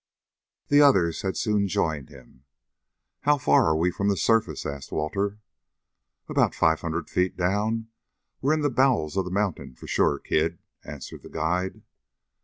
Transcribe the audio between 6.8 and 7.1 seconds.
hundred